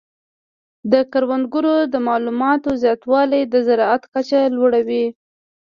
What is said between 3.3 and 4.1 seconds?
د زراعت